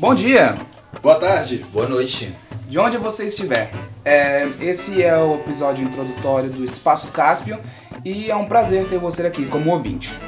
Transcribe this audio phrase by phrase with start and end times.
[0.00, 0.56] Bom dia!
[1.02, 1.58] Boa tarde!
[1.74, 2.34] Boa noite!
[2.66, 3.70] De onde você estiver.
[4.02, 7.60] É, esse é o episódio introdutório do Espaço Cáspio
[8.02, 10.18] e é um prazer ter você aqui como ouvinte.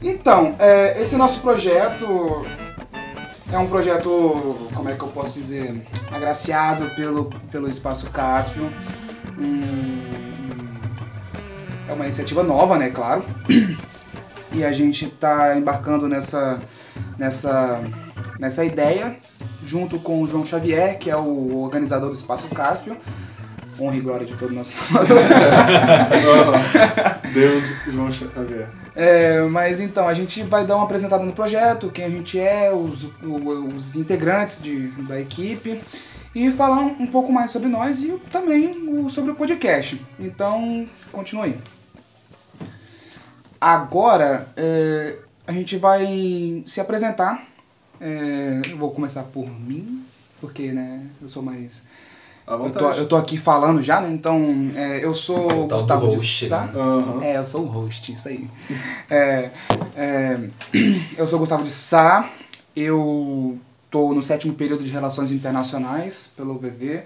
[0.00, 2.42] Então, é, esse nosso projeto
[3.52, 8.72] é um projeto, como é que eu posso dizer, agraciado pelo, pelo Espaço Cáspio.
[9.38, 10.00] Hum,
[11.86, 13.22] é uma iniciativa nova, né, claro.
[14.54, 16.58] E a gente está embarcando nessa,
[17.22, 17.80] nessa,
[18.40, 19.16] nessa ideia
[19.64, 22.96] junto com o João Xavier, que é o organizador do Espaço Cáspio.
[23.78, 24.82] Honra e glória de todo nosso.
[27.32, 28.68] Deus, João Xavier.
[28.96, 32.72] É, mas então, a gente vai dar uma apresentada no projeto, quem a gente é,
[32.72, 35.80] os, os integrantes de, da equipe,
[36.34, 40.04] e falar um, pouco mais sobre nós e também sobre o podcast.
[40.18, 41.58] Então, continue.
[43.60, 47.46] Agora, é, a gente vai se apresentar.
[48.00, 50.04] É, eu vou começar por mim,
[50.40, 51.84] porque né, eu sou mais.
[52.46, 54.10] Eu tô, eu tô, aqui falando já, né?
[54.10, 54.36] Então,
[54.74, 56.66] é, eu sou tá Gustavo host, de Sá.
[56.66, 56.72] né?
[56.74, 57.22] Uhum.
[57.22, 58.48] É, eu sou o host, isso aí.
[59.08, 59.50] É,
[59.94, 60.40] é,
[61.16, 62.28] eu sou Gustavo de Sá,
[62.74, 67.04] eu tô no sétimo período de Relações Internacionais pelo UVV.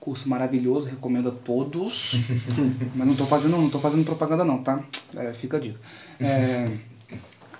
[0.00, 2.22] Curso maravilhoso, recomendo a todos.
[2.96, 4.82] Mas não tô fazendo, não tô fazendo propaganda não, tá?
[5.16, 5.78] É, fica a dica.
[6.18, 6.70] É,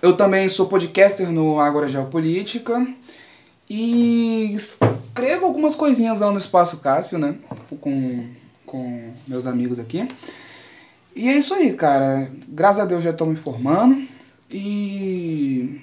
[0.03, 2.85] eu também sou podcaster no Agora Geopolítica.
[3.71, 7.37] E escrevo algumas coisinhas lá no Espaço Cáspio, né?
[7.81, 8.29] Com,
[8.67, 10.07] com meus amigos aqui.
[11.15, 12.31] E é isso aí, cara.
[12.49, 14.07] Graças a Deus já estou me formando.
[14.51, 15.81] E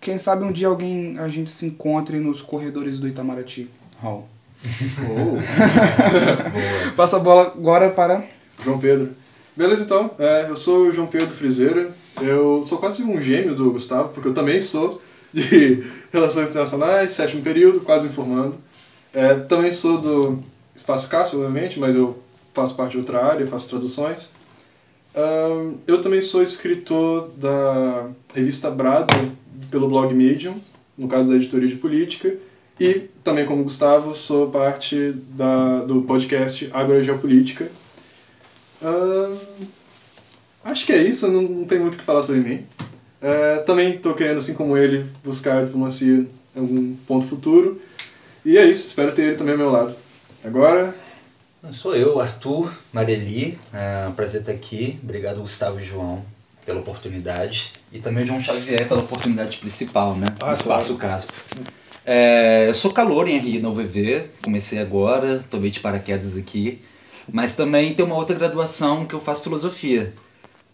[0.00, 3.68] quem sabe um dia alguém a gente se encontre nos corredores do Itamaraty
[4.00, 4.28] Hall.
[5.06, 5.40] Boa.
[6.96, 8.24] Passa a bola agora para.
[8.62, 9.10] João Pedro.
[9.56, 10.10] Beleza, então.
[10.18, 11.90] É, eu sou o João Pedro Frizeira.
[12.20, 15.00] Eu sou quase um gêmeo do Gustavo, porque eu também sou
[15.32, 18.56] de Relações Internacionais, sétimo período, quase me formando.
[19.12, 20.38] É, também sou do
[20.74, 22.18] Espaço Cássio, obviamente, mas eu
[22.54, 24.34] faço parte de outra área, faço traduções.
[25.14, 29.32] Ahn, eu também sou escritor da revista Brado,
[29.70, 30.60] pelo blog Medium,
[30.96, 32.34] no caso da editoria de política.
[32.78, 37.70] E também, como Gustavo, sou parte da, do podcast Agora Geopolítica.
[38.82, 39.36] Ahn,
[40.64, 42.66] acho que é isso, não, não tem muito o que falar sobre mim.
[43.20, 47.80] É, também estou querendo, assim como ele, buscar a diplomacia em algum ponto futuro.
[48.44, 49.94] E é isso, espero ter ele também ao meu lado.
[50.42, 50.94] Agora,
[51.72, 53.58] Sou eu, Arthur Mareli.
[53.72, 54.98] É um prazer estar aqui.
[55.02, 56.24] Obrigado, Gustavo e João,
[56.64, 57.72] pela oportunidade.
[57.92, 60.26] E também o João Xavier pela oportunidade principal, né?
[60.40, 61.32] Ah, Espaço Caspo.
[62.04, 66.80] É, eu sou calor em RI na UVV, comecei agora, tomei de paraquedas aqui.
[67.30, 70.14] Mas também tem uma outra graduação que eu faço filosofia.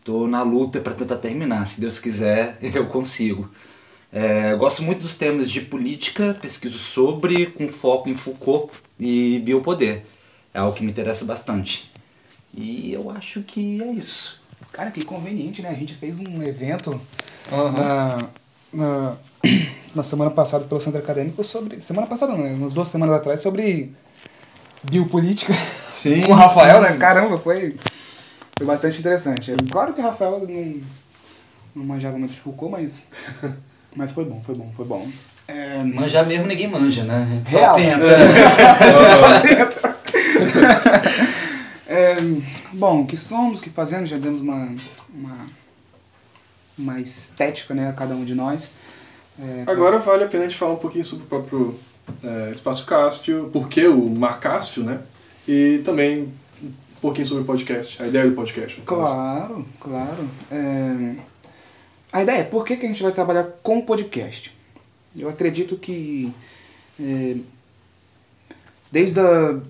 [0.07, 3.51] Estou na luta para tentar terminar, se Deus quiser, eu consigo.
[4.13, 9.41] É, eu gosto muito dos temas de política, pesquiso sobre, com foco em Foucault e
[9.41, 10.05] biopoder.
[10.55, 11.91] É algo que me interessa bastante.
[12.55, 14.41] E eu acho que é isso.
[14.71, 15.71] Cara, que conveniente, né?
[15.71, 17.01] A gente fez um evento
[17.51, 17.73] Aham.
[17.73, 18.29] na,
[18.73, 19.17] na,
[19.93, 21.81] na semana passada pelo Centro Acadêmico sobre.
[21.81, 23.93] Semana passada, não, umas duas semanas atrás, sobre
[24.85, 25.53] biopolítica.
[25.91, 26.91] sim, com o Rafael, sim.
[26.91, 26.97] né?
[26.97, 27.77] Caramba, foi,
[28.59, 29.53] foi bastante interessante.
[29.53, 30.81] É, Claro que o Rafael não,
[31.75, 33.05] não manjava muito de Foucault, mas,
[33.95, 35.07] mas foi bom, foi bom, foi bom.
[35.47, 37.29] É, Manjar mesmo ninguém manja, né?
[37.31, 37.77] A gente só Real.
[37.77, 38.07] tenta.
[41.87, 42.17] é,
[42.73, 44.75] bom, o que somos, o que fazemos, já demos uma,
[45.15, 45.47] uma,
[46.79, 48.77] uma estética né, a cada um de nós.
[49.39, 51.79] É, Agora vale a pena a gente falar um pouquinho sobre o próprio
[52.25, 55.01] é, Espaço Cáspio, por que o Mar Cáspio, né?
[55.47, 56.33] E também
[57.07, 58.81] pouquinho sobre o podcast, a ideia do podcast.
[58.83, 60.29] Claro, claro.
[60.51, 61.15] É,
[62.13, 64.57] A ideia é por que, que a gente vai trabalhar com podcast?
[65.17, 66.33] Eu acredito que
[67.01, 67.37] é,
[68.91, 69.61] desde a,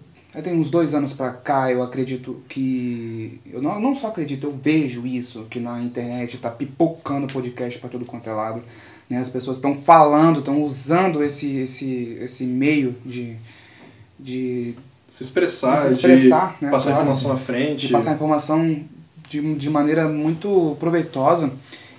[0.42, 4.52] tenho uns dois anos pra cá, eu acredito que eu não, não só acredito, eu
[4.52, 8.62] vejo isso que na internet tá pipocando podcast pra todo quanto é lado,
[9.08, 9.18] né?
[9.18, 13.36] As pessoas estão falando, estão usando esse esse esse meio de
[14.18, 14.74] de
[15.08, 17.04] Se expressar, De se expressar, de né, passar claro.
[17.04, 17.86] informação à frente.
[17.86, 18.84] de passar informação
[19.28, 21.52] de, de maneira muito proveitosa.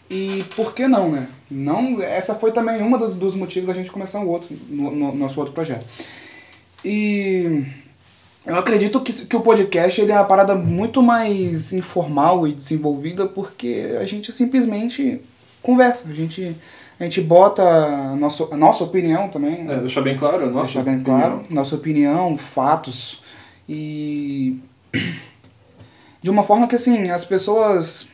[0.10, 1.28] E por que não, né?
[1.50, 5.16] Não, essa foi também uma dos, dos motivos da gente começar um outro, no, no
[5.16, 5.86] nosso outro projeto.
[6.84, 7.66] E
[8.46, 13.28] eu acredito que, que o podcast ele é uma parada muito mais informal e desenvolvida
[13.28, 15.22] porque a gente simplesmente
[15.62, 16.56] conversa, a gente,
[17.00, 19.76] a gente bota a nossa, a nossa opinião também, né?
[19.76, 21.20] É, deixar bem claro, nossa deixar bem opinião.
[21.20, 23.22] claro, nossa opinião, fatos
[23.70, 24.60] e
[26.22, 28.10] de uma forma que assim as pessoas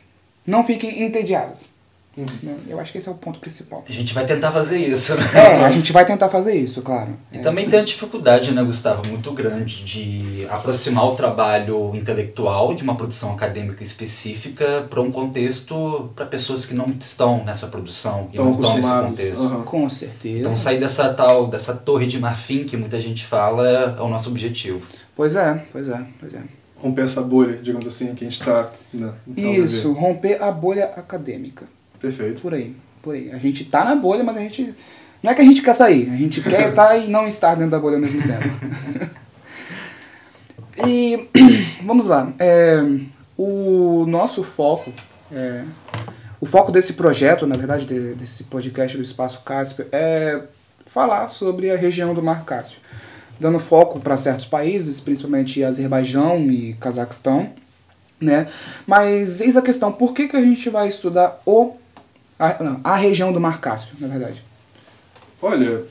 [0.45, 1.72] não fiquem entediadas.
[2.15, 2.25] Uhum.
[2.43, 2.55] né?
[2.67, 3.83] Eu acho que esse é o ponto principal.
[3.89, 5.23] A gente vai tentar fazer isso, né?
[5.33, 7.17] É, a gente vai tentar fazer isso, claro.
[7.31, 7.41] E É.
[7.41, 12.95] também tem a dificuldade, né, Gustavo, muito grande de aproximar o trabalho intelectual de uma
[12.95, 18.53] produção acadêmica específica para um contexto para pessoas que não estão nessa produção e não
[18.53, 19.41] estão nesse contexto.
[19.41, 19.63] Aham.
[19.63, 20.39] Com certeza.
[20.41, 24.29] Então sair dessa tal, dessa torre de marfim que muita gente fala é o nosso
[24.29, 24.87] objetivo.
[25.15, 26.43] Pois é, pois é, pois é.
[26.77, 28.71] Romper essa bolha, digamos assim, que a gente está.
[28.93, 31.65] na- na Isso, romper a bolha acadêmica.
[32.03, 32.41] Perfeito.
[32.41, 33.31] Por aí, por aí.
[33.31, 34.75] A gente tá na bolha, mas a gente.
[35.23, 37.71] Não é que a gente quer sair, a gente quer estar e não estar dentro
[37.71, 38.43] da bolha ao mesmo tempo.
[40.85, 41.29] e
[41.85, 42.33] vamos lá.
[42.37, 42.83] é,
[43.37, 44.91] o nosso foco,
[45.31, 45.63] é,
[46.41, 50.43] o foco desse projeto, na verdade, de- desse podcast do Espaço Cáspio, é
[50.85, 52.81] falar sobre a região do Mar Cáspio,
[53.39, 57.49] dando foco para certos países, principalmente Azerbaijão e Cazaquistão,
[58.19, 58.47] né?
[58.85, 61.77] Mas eis a questão, por que, que a gente vai estudar o
[62.37, 64.43] a, não, a região do Mar Cáspio, na verdade?
[65.41, 65.83] Olha,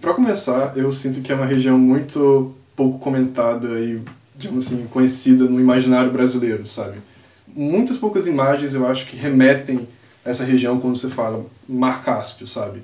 [0.00, 4.00] para começar, eu sinto que é uma região muito pouco comentada e,
[4.36, 6.98] digamos assim, conhecida no imaginário brasileiro, sabe?
[7.46, 9.86] Muitas poucas imagens eu acho que remetem
[10.24, 12.82] a essa região quando você fala Mar Cáspio, sabe?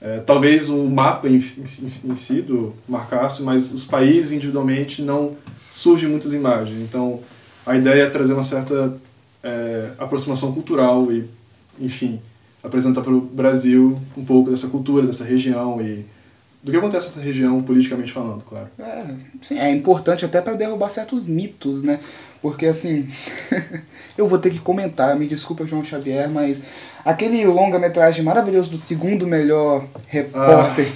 [0.00, 5.00] É, talvez o mapa em, em, em si do Mar Cáspio, mas os países individualmente
[5.00, 5.36] não
[5.70, 6.80] surgem muitas imagens.
[6.80, 7.20] Então,
[7.64, 8.96] a ideia é trazer uma certa
[9.42, 11.28] é, aproximação cultural e,
[11.80, 12.20] enfim,
[12.62, 16.04] apresentar para o Brasil um pouco dessa cultura, dessa região e
[16.62, 18.68] do que acontece nessa região politicamente falando, claro.
[18.78, 21.98] É, sim, é importante até para derrubar certos mitos, né?
[22.40, 23.08] Porque assim,
[24.16, 26.62] eu vou ter que comentar, me desculpa João Xavier, mas
[27.04, 30.88] aquele longa-metragem maravilhoso do segundo melhor repórter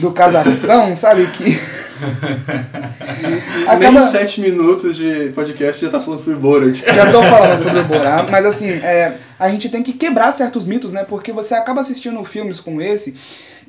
[0.00, 1.56] do Cazaquistão, sabe que
[3.78, 6.82] Nem acaba sete minutos de podcast já tá falando sobre Borat.
[6.84, 10.66] Já tô falando sobre o Borá, mas assim, é, a gente tem que quebrar certos
[10.66, 11.04] mitos, né?
[11.04, 13.16] Porque você acaba assistindo filmes como esse,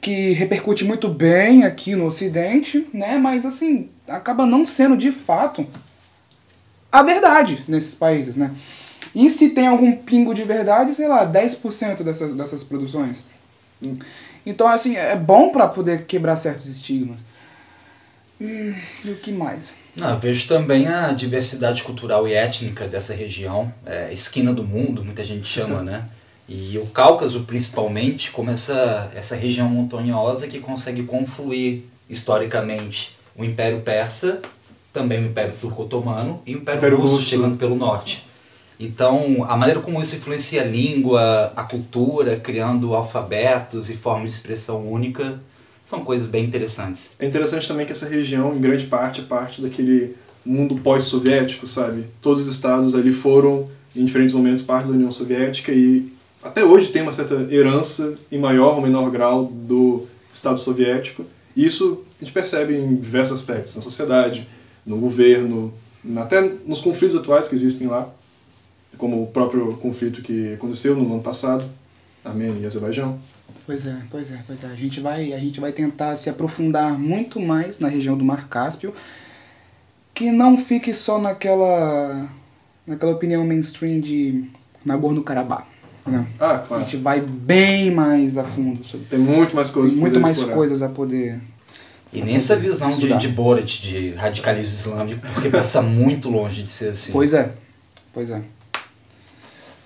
[0.02, 3.18] que repercute muito bem aqui no Ocidente, né?
[3.18, 5.66] Mas assim, acaba não sendo de fato
[6.92, 8.52] a verdade nesses países, né?
[9.14, 13.26] E se tem algum pingo de verdade, sei lá, 10% dessas, dessas produções.
[14.46, 17.24] Então, assim, é bom para poder quebrar certos estigmas.
[18.40, 18.74] Hum,
[19.04, 19.76] e o que mais?
[19.98, 25.24] Eu vejo também a diversidade cultural e étnica dessa região, é, esquina do mundo, muita
[25.24, 26.06] gente chama, né?
[26.48, 33.80] E o Cáucaso, principalmente, como essa, essa região montanhosa que consegue confluir historicamente o Império
[33.80, 34.42] Persa,
[34.94, 37.30] também o Império Turco-Otomano e o Império, Império Russo, Russo.
[37.30, 38.26] chegando pelo norte.
[38.80, 44.38] Então, a maneira como isso influencia a língua, a cultura, criando alfabetos e formas de
[44.38, 45.40] expressão única,
[45.86, 47.16] são coisas bem interessantes.
[47.20, 52.08] É interessante também que essa região, em grande parte, é parte daquele mundo pós-soviético, sabe?
[52.22, 56.12] Todos os estados ali foram, em diferentes momentos, parte da União Soviética e
[56.44, 61.24] até hoje tem uma certa herança, em maior ou menor grau, do Estado soviético.
[61.56, 64.48] E isso a gente percebe em diversos aspectos, na sociedade,
[64.86, 65.74] no governo,
[66.18, 68.10] até nos conflitos atuais que existem lá,
[68.98, 71.66] como o próprio conflito que aconteceu no ano passado,
[72.26, 73.20] Armênia e Azerbaijão.
[73.66, 74.68] Pois é, pois é, pois é.
[74.68, 78.48] A gente vai, a gente vai tentar se aprofundar muito mais na região do Mar
[78.48, 78.94] Cáspio,
[80.14, 82.28] que não fique só naquela,
[82.86, 84.46] naquela opinião mainstream de
[84.86, 85.66] Nagorno-Karabakh.
[86.06, 86.26] Né?
[86.40, 86.84] Ah, A claro.
[86.84, 89.08] gente vai bem mais a fundo sobre.
[89.08, 90.56] Tem muito mais coisas Tem muito mais explorar.
[90.58, 91.42] coisas a poder.
[92.14, 96.72] E nem essa visão de, de Borat, de radicalismo islâmico, porque passa muito longe de
[96.72, 97.12] ser assim.
[97.12, 97.52] Pois é,
[98.14, 98.42] pois é.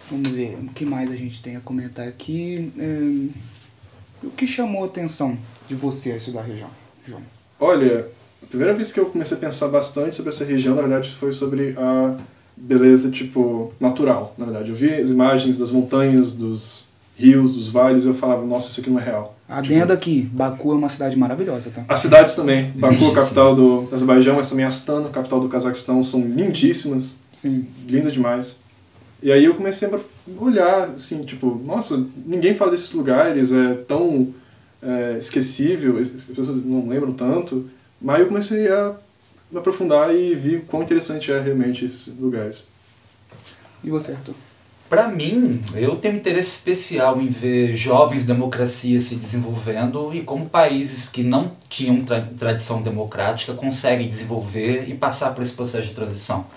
[0.09, 2.71] Vamos ver, o que mais a gente tem a comentar aqui?
[2.77, 5.37] É, O que chamou a atenção
[5.67, 6.69] de você a estudar a região,
[7.07, 7.21] João?
[7.59, 8.07] Olha,
[8.41, 11.31] a primeira vez que eu comecei a pensar bastante sobre essa região, na verdade, foi
[11.31, 12.17] sobre a
[12.57, 14.69] beleza, tipo, natural, na verdade.
[14.69, 16.85] Eu vi as imagens das montanhas, dos
[17.15, 19.35] rios, dos vales, eu falava, nossa, isso aqui não é real.
[19.47, 21.83] Adendo aqui, Baku é uma cidade maravilhosa, tá?
[21.87, 27.21] As cidades também, Baku, capital do Azerbaijão, mas também Astana, capital do Cazaquistão, são lindíssimas,
[27.33, 27.67] Sim.
[27.87, 28.59] lindas demais.
[29.21, 29.99] E aí eu comecei a
[30.41, 34.33] olhar, assim, tipo, nossa, ninguém fala desses lugares, é tão
[34.81, 37.69] é, esquecível, as pessoas não lembram tanto.
[38.01, 38.95] Mas eu comecei a
[39.51, 42.67] me aprofundar e vi quão interessante é realmente esses lugares.
[43.83, 44.35] E você, Arthur?
[44.89, 51.09] Pra mim, eu tenho interesse especial em ver jovens democracias se desenvolvendo e como países
[51.09, 56.47] que não tinham tra- tradição democrática conseguem desenvolver e passar por esse processo de transição.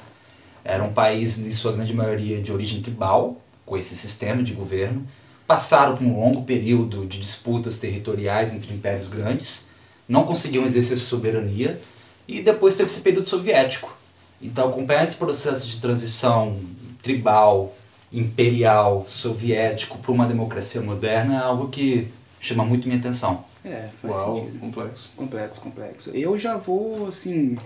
[0.65, 5.07] Era um país, em sua grande maioria, de origem tribal, com esse sistema de governo,
[5.47, 9.71] passaram por um longo período de disputas territoriais entre impérios grandes,
[10.09, 11.81] não conseguiam exercer sua soberania
[12.27, 13.97] e depois teve esse período soviético.
[14.41, 16.59] Então, acompanhar esse processo de transição
[17.03, 17.75] tribal
[18.13, 22.09] imperial soviético para uma democracia moderna é algo que
[22.41, 23.45] chama muito minha atenção.
[23.65, 24.59] É, faz Uau, sentido.
[24.59, 25.11] complexo.
[25.17, 26.11] Complexo, complexo.
[26.11, 27.57] Eu já vou, assim,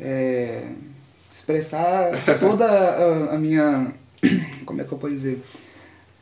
[0.00, 0.70] é,
[1.30, 3.94] expressar toda a, a minha.
[4.64, 5.42] Como é que eu posso dizer?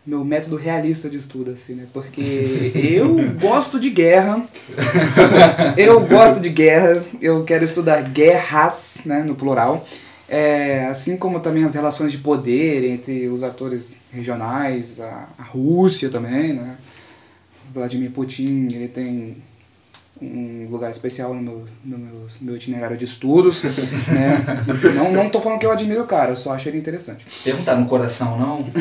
[0.07, 1.87] Meu método realista de estudo, assim, né?
[1.93, 4.47] Porque eu gosto de guerra.
[5.77, 7.03] Eu gosto de guerra.
[7.23, 9.23] Eu quero estudar guerras, né?
[9.23, 9.87] No plural.
[10.29, 16.11] É, assim como também as relações de poder entre os atores regionais, a, a Rússia
[16.11, 16.77] também, né?
[17.73, 19.37] Vladimir Putin, ele tem
[20.21, 23.63] um lugar especial no meu, no meu, meu itinerário de estudos.
[23.65, 24.45] né?
[24.95, 27.27] não, não tô falando que eu admiro o cara, eu só acho ele interessante.
[27.43, 28.67] Perguntar no coração, não?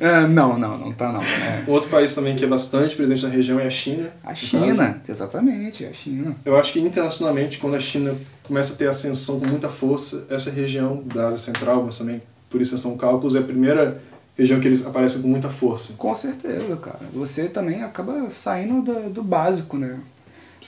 [0.00, 1.22] Ah, não, não, não tá não.
[1.22, 1.64] É.
[1.66, 4.10] Outro país também que é bastante presente na região é a China.
[4.22, 6.36] A China, exatamente, a China.
[6.44, 10.50] Eu acho que internacionalmente, quando a China começa a ter ascensão com muita força, essa
[10.50, 14.00] região da Ásia Central, mas também por extensão Cáucaso, é a primeira
[14.36, 15.94] região que eles aparecem com muita força.
[15.94, 17.00] Com certeza, cara.
[17.14, 19.98] Você também acaba saindo do, do básico, né?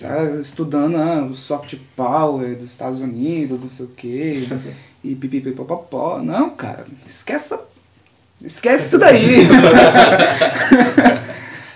[0.01, 4.49] Tá estudando ah, o soft power dos Estados Unidos, não sei o quê,
[5.03, 6.21] e pipipipopopó.
[6.23, 7.59] Não, cara, esquece
[8.41, 9.39] Esquece isso daí.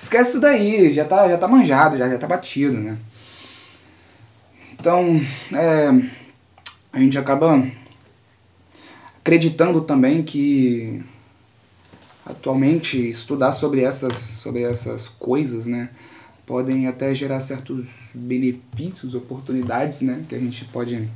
[0.01, 2.97] Esquece isso daí, já tá, já tá manjado, já, já tá batido, né?
[4.79, 5.21] Então,
[5.55, 5.89] é,
[6.93, 7.67] a gente acaba
[9.19, 11.03] acreditando também que
[12.25, 15.91] atualmente estudar sobre essas, sobre essas coisas, né,
[16.47, 21.09] podem até gerar certos benefícios, oportunidades, né, que a gente pode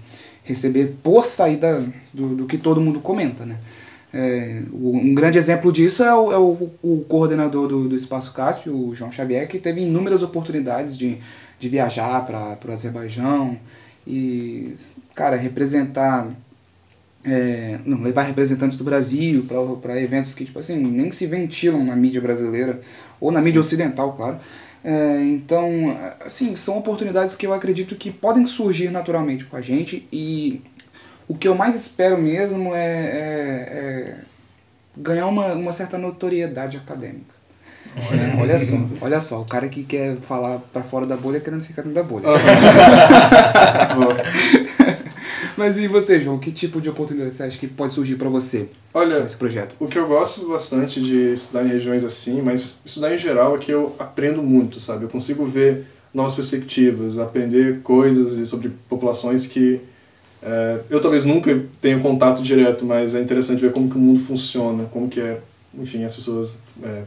[0.45, 1.81] receber por sair da,
[2.13, 3.59] do, do que todo mundo comenta, né.
[4.15, 8.75] É, um grande exemplo disso é o, é o- o coordenador do, do Espaço Cáspio,
[8.75, 11.19] o João Xavier, que teve inúmeras oportunidades de,
[11.59, 13.59] de viajar para o Azerbaijão
[14.07, 14.75] e,
[15.15, 16.31] cara, representar
[17.27, 19.47] é, não, levar representantes do Brasil
[19.83, 22.81] para eventos que, tipo assim, nem se ventilam na mídia brasileira,
[23.21, 24.39] ou na mídia ocidental, claro.
[24.85, 30.07] É, então, assim, são oportunidades que eu acredito que podem surgir naturalmente com a gente,
[30.13, 30.63] e
[31.27, 34.17] o que eu mais espero mesmo é, é- é
[34.97, 37.35] ganhar uma, uma certa notoriedade acadêmica.
[37.97, 41.65] É, olha só, olha só, o cara que quer falar para fora da bolha querendo
[41.65, 42.27] ficar dentro da bolha.
[45.57, 46.39] Mas e você, João?
[46.39, 49.75] Que tipo de oportunidade você acha que pode surgir para você Olha, nesse projeto?
[49.79, 53.59] O que eu gosto bastante de estudar em regiões assim, mas estudar em geral é
[53.59, 55.05] que eu aprendo muito, sabe?
[55.05, 55.85] Eu consigo ver
[56.15, 59.81] novas perspectivas, aprender coisas sobre populações que
[60.43, 64.21] é, eu talvez nunca tenha contato direto, mas é interessante ver como que o mundo
[64.21, 65.43] funciona, como que é,
[65.75, 67.03] enfim, as pessoas é,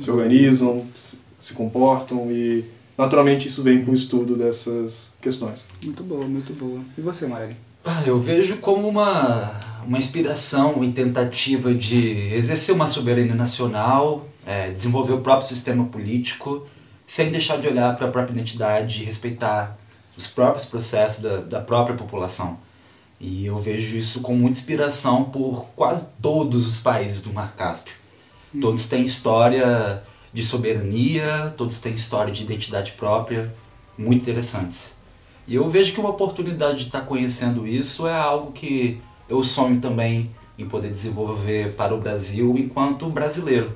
[0.00, 2.64] se organizam, se, se comportam e
[2.96, 5.62] naturalmente isso vem com o estudo dessas questões.
[5.84, 6.80] Muito boa, muito boa.
[6.96, 7.67] E você, Mareli?
[7.90, 14.70] Ah, eu vejo como uma, uma inspiração e tentativa de exercer uma soberania nacional, é,
[14.70, 16.66] desenvolver o próprio sistema político,
[17.06, 19.78] sem deixar de olhar para a própria identidade e respeitar
[20.18, 22.58] os próprios processos da, da própria população.
[23.18, 27.94] E eu vejo isso com muita inspiração por quase todos os países do Mar Cáspio.
[28.60, 33.50] Todos têm história de soberania, todos têm história de identidade própria,
[33.96, 34.97] muito interessantes.
[35.48, 39.80] E eu vejo que uma oportunidade de estar conhecendo isso é algo que eu sonho
[39.80, 43.74] também em poder desenvolver para o Brasil enquanto brasileiro.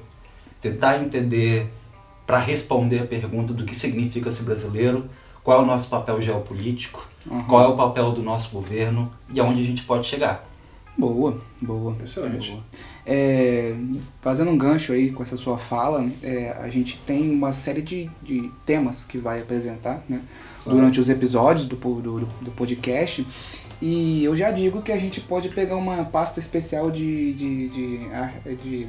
[0.60, 1.66] Tentar entender,
[2.26, 5.08] para responder a pergunta do que significa ser brasileiro,
[5.42, 7.44] qual é o nosso papel geopolítico, Aham.
[7.44, 10.44] qual é o papel do nosso governo e aonde a gente pode chegar.
[10.96, 11.96] Boa, boa.
[12.02, 12.50] Excelente.
[12.50, 12.62] boa.
[13.06, 13.74] É,
[14.20, 18.10] fazendo um gancho aí com essa sua fala, é, a gente tem uma série de,
[18.22, 20.20] de temas que vai apresentar né,
[20.62, 20.78] Claro.
[20.78, 23.26] durante os episódios do, do, do podcast.
[23.80, 28.06] E eu já digo que a gente pode pegar uma pasta especial de, de, de,
[28.12, 28.86] ar- de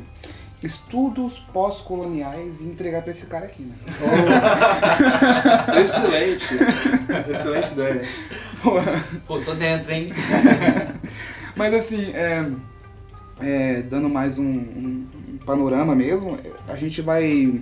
[0.62, 3.76] estudos pós-coloniais e entregar para esse cara aqui, né?
[5.82, 6.46] Excelente!
[7.30, 8.02] Excelente ideia.
[9.28, 10.08] Pô, tô dentro, hein?
[11.56, 12.46] Mas assim, é,
[13.40, 15.08] é, dando mais um, um
[15.46, 17.62] panorama mesmo, a gente vai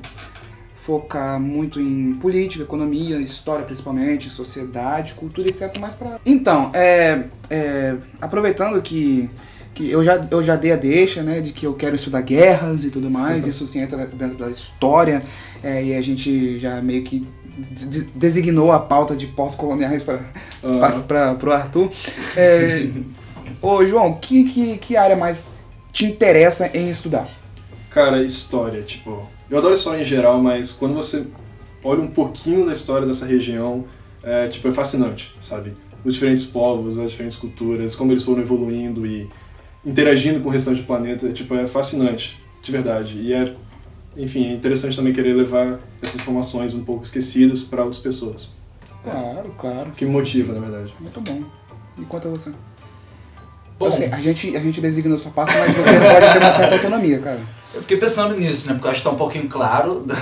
[0.76, 5.78] focar muito em política, economia, história principalmente, sociedade, cultura, etc.
[5.80, 6.20] Mais pra...
[6.26, 9.30] Então, é, é, aproveitando que,
[9.76, 12.84] que eu, já, eu já dei a deixa, né, de que eu quero estudar guerras
[12.84, 15.24] e tudo mais, isso sim entra dentro da história,
[15.64, 20.20] é, e a gente já meio que de- de- designou a pauta de pós-coloniais para
[20.64, 21.92] Ah, para pro Arthur.
[22.36, 22.88] É,
[23.62, 25.50] ô, João, que, que, que área mais
[25.92, 27.28] te interessa em estudar?
[27.90, 29.28] Cara, história, tipo.
[29.50, 31.28] Eu adoro história em geral, mas quando você
[31.84, 33.86] olha um pouquinho da história dessa região,
[34.24, 35.74] é, tipo, é fascinante, sabe?
[36.04, 39.30] Os diferentes povos, as diferentes culturas, como eles foram evoluindo e
[39.86, 43.20] interagindo com o restante do planeta, tipo, é fascinante, de verdade.
[43.20, 43.54] E é,
[44.16, 48.54] enfim, é interessante também querer levar essas informações um pouco esquecidas para outras pessoas.
[49.04, 49.92] Claro, claro.
[49.92, 50.94] Que me motiva, na verdade.
[51.00, 51.44] Muito bom.
[51.98, 52.52] E quanto a você?
[53.82, 56.38] Bom, Eu sei, a gente, a gente designa a sua pasta, mas você pode ter
[56.38, 57.40] uma certa autonomia, cara.
[57.74, 58.74] eu fiquei pensando nisso, né?
[58.74, 60.06] Porque eu acho que tá um pouquinho claro.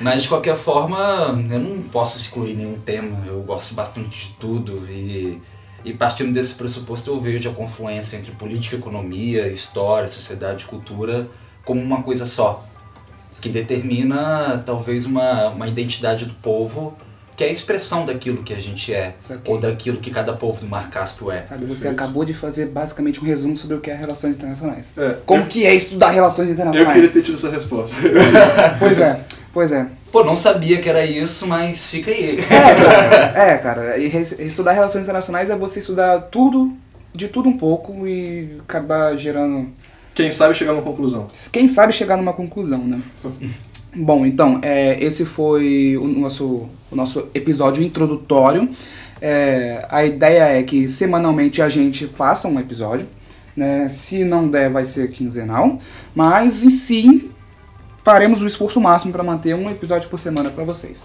[0.00, 0.98] Mas de qualquer forma,
[1.50, 3.22] eu não posso excluir nenhum tema.
[3.26, 5.40] Eu gosto bastante de tudo e,
[5.84, 11.28] e partindo desse pressuposto eu vejo a confluência entre política, economia, história, sociedade e cultura
[11.64, 12.64] como uma coisa só,
[13.42, 16.96] que determina talvez uma, uma identidade do povo
[17.40, 19.14] que é a expressão daquilo que a gente é,
[19.46, 21.46] ou daquilo que cada povo do Mar Cáspio é.
[21.46, 21.92] Sabe, você Perfeito.
[21.94, 24.92] acabou de fazer basicamente um resumo sobre o que é relações internacionais.
[24.98, 27.12] É, Como eu, que é estudar relações eu queria internacionais?
[27.14, 27.96] ter tido essa resposta.
[28.78, 29.20] Pois é,
[29.54, 29.86] pois é.
[30.12, 32.38] Pô, não sabia que era isso, mas fica aí.
[32.40, 33.96] É, cara, é, cara.
[33.96, 34.14] E
[34.46, 36.76] estudar relações internacionais é você estudar tudo,
[37.14, 39.70] de tudo um pouco e acabar gerando.
[40.14, 41.30] Quem sabe chegar a uma conclusão.
[41.50, 43.00] Quem sabe chegar numa conclusão, né?
[43.94, 48.68] Bom, então, é, esse foi o nosso, o nosso episódio introdutório.
[49.20, 53.08] É, a ideia é que semanalmente a gente faça um episódio.
[53.56, 53.88] Né?
[53.88, 55.78] Se não der, vai ser quinzenal.
[56.14, 57.30] Mas em si,
[58.04, 61.02] faremos o esforço máximo para manter um episódio por semana para vocês.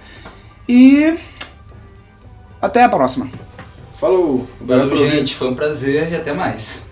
[0.69, 1.17] E
[2.61, 3.29] até a próxima.
[3.97, 4.47] Falou!
[4.61, 5.35] Valeu, gente.
[5.35, 6.85] Foi um prazer e até mais.